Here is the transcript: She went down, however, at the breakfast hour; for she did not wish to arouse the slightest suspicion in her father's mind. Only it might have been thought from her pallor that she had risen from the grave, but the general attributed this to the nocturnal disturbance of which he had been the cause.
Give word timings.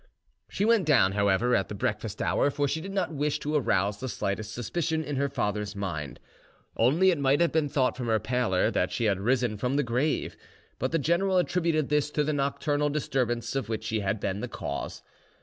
She 0.49 0.65
went 0.65 0.87
down, 0.87 1.11
however, 1.11 1.55
at 1.55 1.69
the 1.69 1.75
breakfast 1.75 2.23
hour; 2.23 2.49
for 2.49 2.67
she 2.67 2.81
did 2.81 2.91
not 2.91 3.13
wish 3.13 3.37
to 3.41 3.53
arouse 3.53 3.99
the 3.99 4.09
slightest 4.09 4.51
suspicion 4.51 5.03
in 5.03 5.17
her 5.17 5.29
father's 5.29 5.75
mind. 5.75 6.19
Only 6.75 7.11
it 7.11 7.19
might 7.19 7.39
have 7.39 7.51
been 7.51 7.69
thought 7.69 7.95
from 7.95 8.07
her 8.07 8.17
pallor 8.17 8.71
that 8.71 8.91
she 8.91 9.03
had 9.03 9.19
risen 9.19 9.57
from 9.57 9.75
the 9.75 9.83
grave, 9.83 10.35
but 10.79 10.91
the 10.91 10.97
general 10.97 11.37
attributed 11.37 11.89
this 11.89 12.09
to 12.13 12.23
the 12.23 12.33
nocturnal 12.33 12.89
disturbance 12.89 13.55
of 13.55 13.69
which 13.69 13.89
he 13.89 13.99
had 13.99 14.19
been 14.19 14.39
the 14.39 14.47
cause. 14.47 15.03